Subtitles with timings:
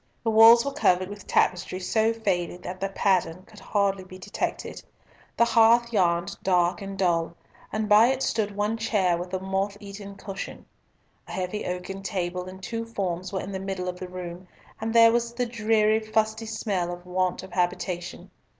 [0.23, 4.81] The walls were covered with tapestry so faded that the pattern could hardly be detected.
[5.37, 7.35] The hearth yawned dark and dull,
[7.71, 10.65] and by it stood one chair with a moth eaten cushion.
[11.27, 14.47] A heavy oaken table and two forms were in the middle of the room,
[14.79, 18.31] and there was the dreary, fusty smell of want of habitation.